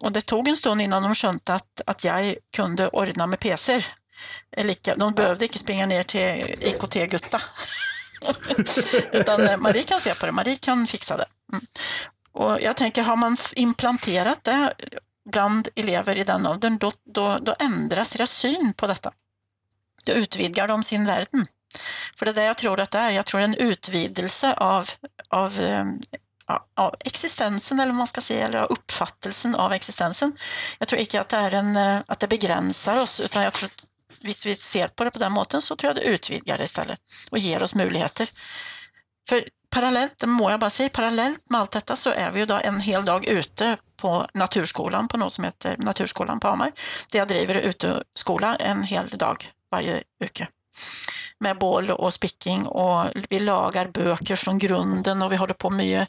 [0.00, 3.84] Och det tog en stund innan de skönte att, att jag kunde ordna med PC.
[4.96, 6.20] De behövde inte springa ner till
[6.60, 7.40] IKT-Gutta.
[9.12, 11.26] Utan eh, Marie kan se på det, Marie kan fixa det.
[11.52, 11.64] Mm.
[12.32, 14.74] Och jag tänker, har man implanterat det
[15.30, 19.12] bland elever i den åldern, då, då, då ändras deras syn på detta.
[20.06, 21.46] Då utvidgar de sin världen.
[22.16, 23.10] För det är det jag tror att det är.
[23.10, 24.90] Jag tror en utvidelse av,
[25.28, 26.00] av, ehm,
[26.76, 30.36] av existensen, eller vad man ska säga, eller av uppfattelsen av existensen.
[30.78, 33.66] Jag tror inte att det, är en, eh, att det begränsar oss, utan jag tror
[33.66, 33.84] att
[34.20, 37.00] vi ser på det på den måten så tror jag det utvidgar det istället
[37.30, 38.28] och ger oss möjligheter.
[39.28, 42.46] För parallellt, det må jag bara säga, parallellt med allt detta så är vi ju
[42.46, 46.72] då en hel dag ute på Naturskolan på något som heter Naturskolan på Hamar,
[47.12, 50.48] där jag driver uteskola en hel dag varje vecka
[51.38, 56.08] med bål och spicking och vi lagar böcker från grunden och vi håller på mycket,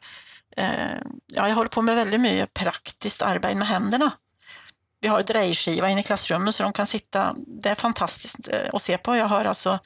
[0.57, 0.97] eh,
[1.33, 4.11] ja, jag håller på med väldigt mycket praktiskt arbete med händerna.
[5.01, 8.81] Vi har drejskiva inne i klassrummet så de kan sitta, det är fantastiskt eh, att
[8.81, 9.15] se på.
[9.15, 9.79] Jag har alltså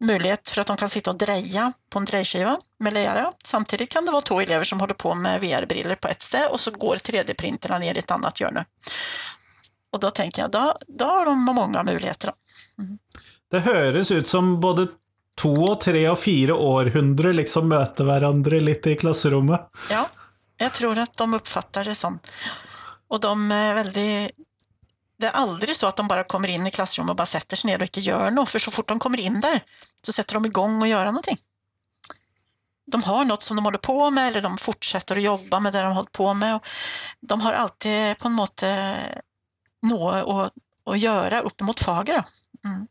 [0.00, 3.32] möjlighet för att de kan sitta och dreja på en drejskiva med lera.
[3.44, 6.60] Samtidigt kan det vara två elever som håller på med VR-briller på ett ställe och
[6.60, 8.64] så går 3D-printerna ner i ett annat hörne.
[9.92, 12.32] Och då tänker jag, då, då har de många möjligheter.
[12.78, 12.98] Mm.
[13.56, 14.90] Det høres ut som både
[15.40, 19.64] to og tre og fire århundre liksom møter hverandre litt i klasserommet.
[19.90, 20.02] Ja,
[20.56, 22.18] jag tror att de uppfattar det eh, så.
[23.08, 24.30] Och de är väldigt
[25.18, 27.70] det är aldrig så att de bara kommer in i klassrummet och bara sätter sig
[27.70, 29.62] ner och inte gör något, för så fort de kommer in där
[30.02, 31.36] så sätter de igång och göra någonting.
[32.86, 35.82] De har något som de håller på med eller de fortsätter att jobba med det
[35.82, 36.60] de hållit på med.
[37.20, 39.22] De har alltid på något måte
[39.82, 40.52] något att,
[40.92, 42.24] att göra uppemot faget.
[42.64, 42.86] Mm.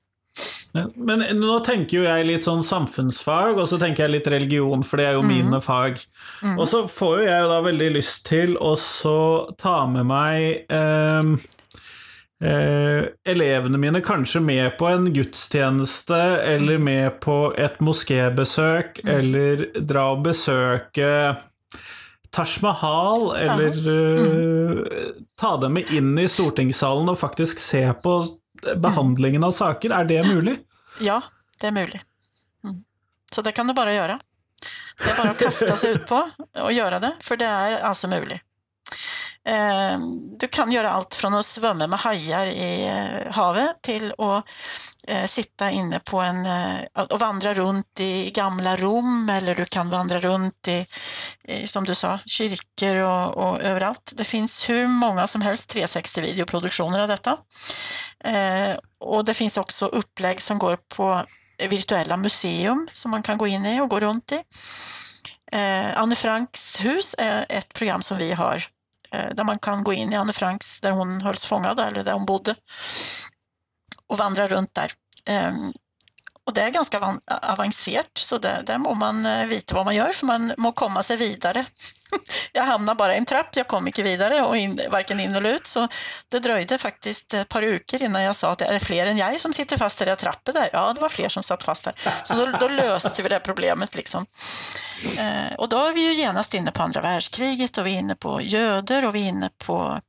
[0.95, 4.99] Men nå tenker jo jeg litt sånn samfunnsfag, og så tenker jeg litt religion, for
[4.99, 5.31] det er jo mm.
[5.31, 6.01] mine fag.
[6.43, 6.57] Mm.
[6.57, 9.19] Og så får jo jeg da veldig lyst til å så
[9.61, 11.31] ta med meg eh,
[12.43, 16.21] eh, elevene mine kanskje med på en gudstjeneste,
[16.55, 16.87] eller mm.
[16.91, 19.11] med på et moskébesøk, mm.
[19.19, 21.11] eller dra og besøke
[22.35, 24.81] Taj Mahal, eller uh,
[25.39, 28.15] ta dem med inn i stortingssalen og faktisk se på
[28.75, 29.89] behandlingen av saker.
[29.89, 30.59] Är det möjligt?
[30.99, 31.21] Ja,
[31.59, 32.03] det är möjligt.
[32.63, 32.83] Mm.
[33.31, 34.19] Så det kan du bara göra.
[34.97, 38.07] Det är bara att kasta sig ut på och göra det, för det är alltså
[38.07, 38.41] möjligt.
[39.47, 44.45] Ehm, du kan göra allt från att svömma med hajar i eh, havet till att
[45.07, 46.79] eh, sitta inne på en eh,
[47.09, 50.85] och vandra runt i gamla Rom eller du kan vandra runt i,
[51.65, 54.13] som du sa, kyrkor och, och överallt.
[54.15, 57.37] Det finns hur många som helst 360 videoproduktioner av detta.
[58.23, 61.25] Ehm, och det finns också upplägg som går på
[61.69, 64.43] virtuella museum som man kan gå in i och gå runt i.
[65.51, 68.74] Ehm, Anne Franks hus är ett program som vi har
[69.11, 72.13] Eh, där man kan gå in i Anne Franks, där hon hölls fångad eller där
[72.13, 72.55] hon bodde
[74.07, 74.91] och vandra runt där.
[75.25, 75.73] Ehm,
[76.45, 80.11] och det är ganska avancerat, så där, där må man eh, veta vad man gör,
[80.11, 81.65] för man må komma sig vidare.
[82.51, 85.53] jag hamnade bara i en trapp, jag kom inte vidare, och in, varken in eller
[85.53, 85.87] ut, så
[86.31, 89.39] det dröjde faktiskt ett par veckor innan jag sa att det är fler än jag
[89.39, 90.69] som sitter fast i den trappen där.
[90.73, 91.93] Ja, det var fler som satt fast där.
[92.23, 93.95] Så då, då löste vi det problemet.
[93.95, 94.25] Liksom.
[95.19, 98.15] Eh, och då är vi ju genast inne på andra världskriget och vi är inne
[98.15, 99.99] på göder och vi är inne på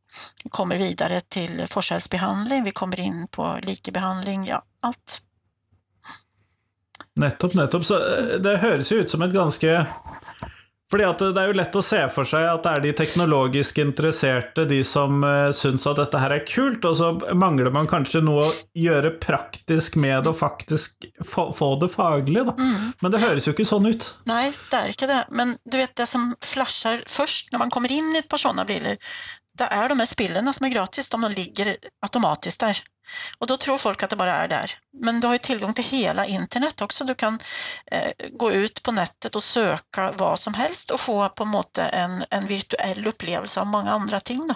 [0.45, 5.23] vi kommer vidare till forskjellsbehandling, vi kommer in på likebehandling, ja, allt.
[7.17, 7.87] Nettopp, nettopp.
[7.89, 9.81] Så eh, det høres jo ut som et ganske
[10.87, 13.81] fordi at Det er jo lett å se for seg at det er de teknologisk
[13.83, 18.23] interesserte, de som uh, syns at dette her er kult, og så mangler man kanskje
[18.23, 22.45] noe å gjøre praktisk med det og faktisk få, få det faglig.
[22.47, 22.55] Da.
[22.55, 22.93] Mm.
[23.03, 24.07] Men det høres jo ikke sånn ut.
[24.31, 25.19] Nei, det er ikke det.
[25.35, 28.69] Men du vet det som flasher først når man kommer inn i et par sånne
[28.71, 29.03] briller,
[29.57, 32.83] det är de här spillerna som är gratis, de ligger automatiskt där.
[33.39, 34.79] Och då tror folk att det bara är där.
[34.93, 37.05] Men du har ju tillgång till hela internet också.
[37.05, 37.39] Du kan
[37.87, 42.25] eh, gå ut på nätet och söka vad som helst och få på något en,
[42.31, 44.47] en virtuell upplevelse av många andra ting.
[44.47, 44.55] Då.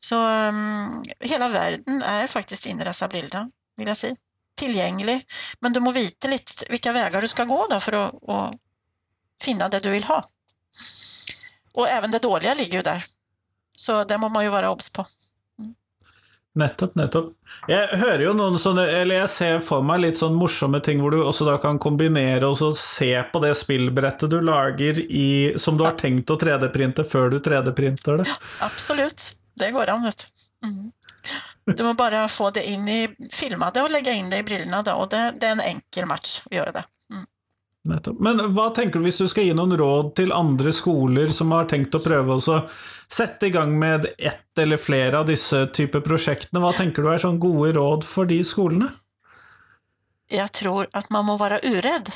[0.00, 4.16] Så um, hela världen är faktiskt inne i dessa bilder, vill jag säga.
[4.56, 5.26] Tillgänglig,
[5.60, 8.54] men du må veta lite vilka vägar du ska gå då för att, att
[9.42, 10.24] finna det du vill ha.
[11.72, 13.04] Och även det dåliga ligger ju där.
[13.82, 15.04] Så det må man ju vara obs på.
[15.58, 15.74] Mm.
[16.54, 17.32] Nettopp, nettopp.
[17.66, 21.14] Jeg hører jo noen sånne, eller jeg ser for meg litt sånn morsomme ting hvor
[21.14, 25.78] du også da kan kombinere og så se på det spillbrettet du lager i, som
[25.78, 28.28] du har tenkt å 3D-printe før du 3D-printer det.
[28.30, 29.32] Ja, absolutt.
[29.58, 30.46] Det går an, vet du.
[30.68, 30.92] Mm.
[31.76, 34.82] Du må bare få det inn i filma det og legge inn det i brillene,
[34.86, 36.86] da, og det, det er en enkel match å gjøre det.
[38.18, 41.64] Men vad tänker du hvis du skal gi noen råd till andra skolor som har
[41.64, 42.58] tänkt å prøve å
[43.10, 46.48] sette i gang med ett eller flera av disse typer av projekt?
[46.50, 48.92] Vad tänker du är sånn gode råd för de skolorna?
[50.30, 52.10] Jag tror att man må vara uredd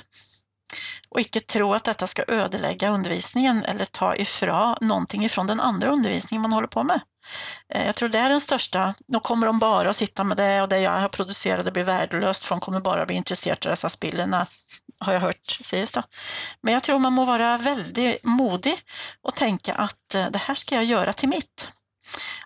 [1.09, 5.88] och inte tro att detta ska ödelägga undervisningen eller ta ifrån någonting ifrån den andra
[5.88, 7.00] undervisningen man håller på med.
[7.68, 8.94] Eh, jag tror det är den största.
[9.07, 11.85] Nu kommer de bara att sitta med det och det jag har producerat det blir
[11.85, 14.46] värdelöst för de kommer bara bli intresserade av dessa spillerna,
[15.00, 16.02] har jag hört sägas då.
[16.61, 18.74] Men jag tror man må vara väldigt modig
[19.22, 21.70] och tänka att eh, det här ska jag göra till mitt.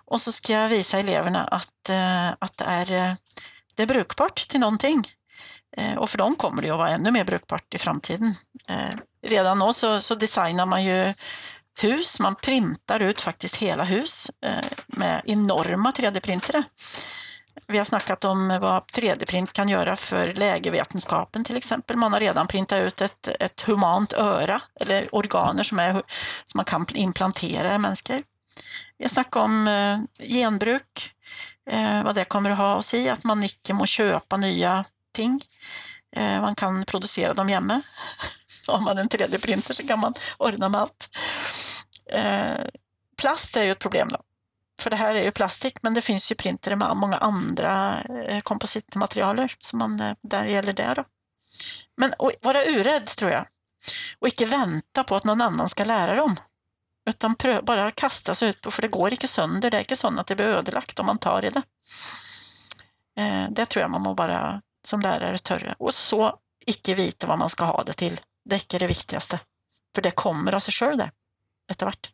[0.05, 3.15] Och så ska jag visa eleverna att, eh, att det, är, eh,
[3.75, 5.07] det är brukbart till någonting.
[5.97, 8.35] Och för dem kommer det att vara ännu mer brukbart i framtiden.
[9.27, 11.13] Redan nu så, så designar man ju
[11.81, 14.31] hus, man printar ut faktiskt hela hus
[14.87, 16.63] med enorma 3D-printare.
[17.71, 21.97] Vi har snackat om vad 3D-print kan göra för lägevetenskapen till exempel.
[21.97, 25.93] Man har redan printat ut ett, ett humant öra eller organer som, är,
[26.45, 28.23] som man kan implantera i människor.
[28.97, 31.11] Vi har snackat om eh, genbruk,
[31.69, 35.41] eh, vad det kommer att ha att säga, att man inte må köpa nya ting.
[36.15, 37.81] Eh, man kan producera dem hemma.
[38.67, 41.09] Har man en 3D-printer så kan man ordna med allt.
[42.13, 42.65] Eh,
[43.21, 44.17] plast är ju ett problem då.
[44.81, 48.39] För det här är ju plastik men det finns ju printer med många andra eh,
[48.39, 51.03] kompositmaterialer som man, eh, där gäller det då.
[51.97, 53.47] Men vara urädd tror jag.
[54.19, 56.35] Och inte vänta på att någon annan ska lära dem.
[57.05, 59.71] Utan bara kasta sig ut på, för det går inte sönder.
[59.71, 61.63] Det är inte så att det blir ödelagt om man tar i det.
[63.17, 67.39] Eh, det tror jag man må bara som lärare törre och så icke veta vad
[67.39, 68.21] man ska ha det till.
[68.45, 69.39] Det är det viktigaste.
[69.95, 71.11] För det kommer av sig själv det,
[71.69, 72.09] efterhvert.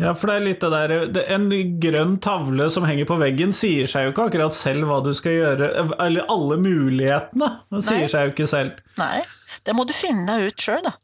[0.00, 1.46] Ja, for det er litt det der En
[1.80, 5.38] grønn tavle som henger på veggen, sier seg jo ikke akkurat selv hva du skal
[5.38, 5.70] gjøre.
[6.02, 8.82] Eller alle mulighetene sier seg jo ikke selv.
[8.98, 9.24] Nej,
[9.62, 10.94] det må du finne ut sjøl, da.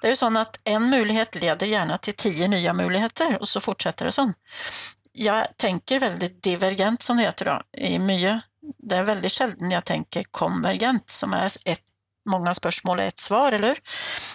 [0.00, 3.60] Det är ju så att en möjlighet leder gärna till tio nya möjligheter och så
[3.60, 4.32] fortsätter det så.
[5.12, 8.42] Jag tänker väldigt divergent som det heter då, i mycket
[8.78, 11.82] det är väldigt sällan jag tänker konvergent som är ett
[12.26, 13.80] många spörsmål är ett svar, eller hur?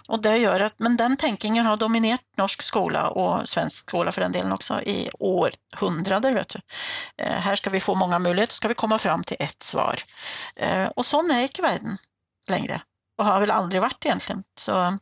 [0.08, 4.22] Och det gör att, men den tänkningen har dominerat norsk skola och svensk skola för
[4.22, 6.34] den delen också i århundraden.
[6.34, 6.60] Vet du.
[7.18, 10.02] Eh, här ska vi få många möjligheter, ska vi komma fram till ett svar.
[10.56, 11.98] Eh, och sån är inte världen
[12.48, 12.82] längre
[13.18, 14.44] och har väl aldrig varit egentligen.
[14.60, 14.98] Så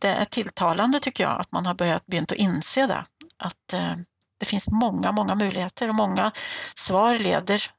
[0.00, 3.04] det är tilltalande tycker jag att man har börjat begynt att inse det.
[3.38, 3.92] Att eh,
[4.38, 6.32] det finns många, många möjligheter och många
[6.74, 7.70] svar leder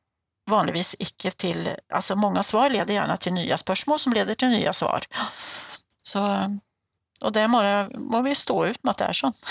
[0.47, 4.73] vanligtvis icke till, alltså många svar leder gärna till nya spörsmål som leder till nya
[4.73, 5.03] svar.
[6.01, 6.49] Så,
[7.21, 9.34] och det må, må vi stå ut med att det är så.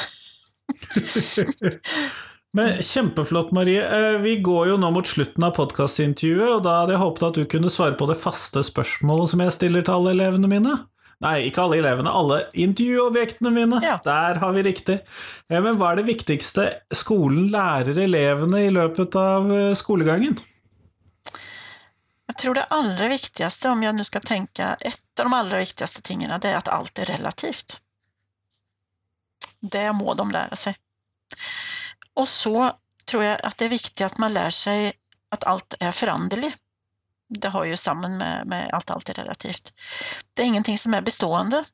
[2.54, 4.12] Men Kjempeflott, Marie.
[4.14, 7.38] Eh, vi går jo nå mot slutten av podkastintervjuet, og da hadde jeg håpet at
[7.40, 10.76] du kunne svare på det faste spørsmålet som jeg stiller til alle elevene mine.
[11.24, 13.80] Nei, ikke alle elevene, alle intervjuobjektene mine.
[13.82, 13.96] Ja.
[14.06, 15.00] Der har vi riktig.
[15.50, 20.38] Eh, men hva er det viktigste skolen lærer elevene i løpet av eh, skolegangen?
[22.34, 26.02] Jag tror det allra viktigaste, om jag nu ska tänka, ett av de allra viktigaste
[26.02, 27.80] tingen, det är att allt är relativt.
[29.60, 30.76] Det må de lära sig.
[32.14, 32.72] Och så
[33.04, 34.92] tror jag att det är viktigt att man lär sig
[35.28, 36.62] att allt är föränderligt.
[37.28, 39.72] Det har ju samman med, med att allt är relativt.
[40.32, 41.64] Det är ingenting som är bestående.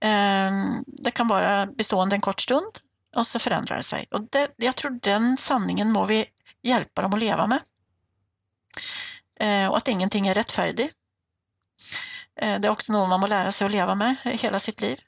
[0.00, 2.78] Ehm, det kan vara bestående en kort stund
[3.16, 4.06] och så förändrar det sig.
[4.10, 6.24] Och det, jag tror den sanningen må vi
[6.62, 7.60] hjälpa dem att leva med.
[9.40, 10.94] Eh, och att ingenting är rättfärdigt.
[12.40, 15.00] Eh, det är också något man må lära sig att leva med hela sitt liv.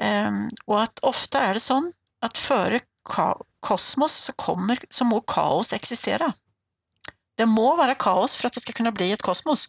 [0.00, 0.30] Eh,
[0.64, 2.80] och att ofta är det så att före
[3.60, 6.32] kosmos så, kommer, så må kaos existera.
[7.36, 9.68] Det må vara kaos för att det ska kunna bli ett kosmos.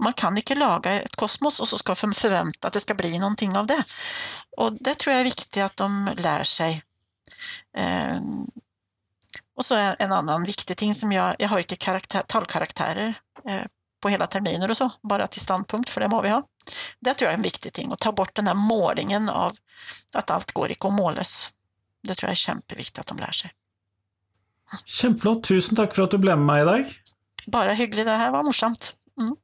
[0.00, 3.56] Man kan inte laga ett kosmos och så ska förvänta att det ska bli någonting
[3.56, 3.84] av det.
[4.56, 6.82] Och det tror jag är viktigt att de lär sig.
[9.56, 13.14] Och så en annan viktig ting som jag, jag har inte karaktär, talkaraktärer
[13.48, 13.62] eh,
[14.00, 16.42] på hela terminer och så, bara till standpunkt, för det må vi ha.
[17.00, 19.52] Det tror jag är en viktig ting, att ta bort den här målningen av
[20.14, 21.52] att allt går i måles.
[22.02, 23.50] Det tror jag är kämpeviktigt att de lär sig.
[24.84, 25.44] Kjempeflott.
[25.44, 26.92] Tusen tack för att du blev med mig idag.
[27.46, 28.06] Bara hyggligt.
[28.06, 28.94] Det här var morsomt.
[29.20, 29.36] Mm.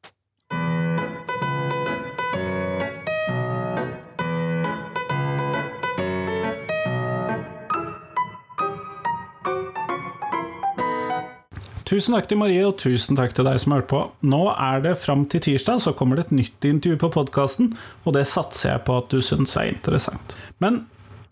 [11.90, 14.04] Tusen takk til Marie, og tusen takk til deg som har på.
[14.22, 17.72] Nå er det fram til tirsdag, så kommer det et nytt intervju på podkasten,
[18.04, 20.36] og det satser jeg på at du syns er interessant.
[20.62, 20.84] Men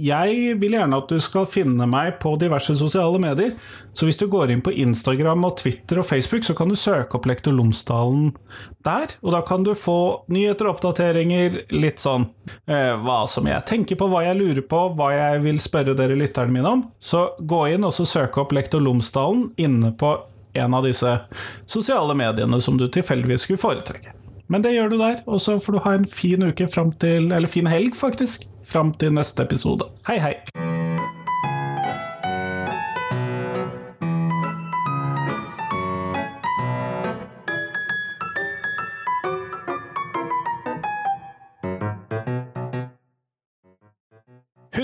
[0.02, 3.54] jeg vil gjerne at du skal finne meg på diverse sosiale medier.
[3.94, 7.18] Så hvis du går inn på Instagram og Twitter og Facebook, så kan du søke
[7.18, 8.32] opp Lektor Lomsdalen
[8.86, 9.14] der.
[9.22, 12.28] Og da kan du få nyheter og oppdateringer, litt sånn
[12.66, 16.18] eh, hva som jeg tenker på, hva jeg lurer på, hva jeg vil spørre dere
[16.18, 16.84] lytterne mine om.
[16.98, 20.14] Så gå inn og så søk opp Lektor Lomsdalen inne på
[20.60, 21.14] en av disse
[21.66, 24.14] sosiale mediene som du tilfeldigvis skulle foretrekke.
[24.48, 27.32] Men det gjør du der, og så får du ha en fin uke fram til
[27.32, 29.90] Eller fin helg, faktisk fram til neste episode.
[30.08, 30.77] Hei, hei!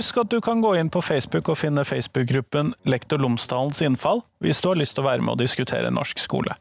[0.05, 4.61] Husk at du kan gå inn på Facebook og finne Facebook-gruppen Lektor Lomsdalens innfall hvis
[4.61, 6.59] du har lyst til å være med och diskutere norsk skole.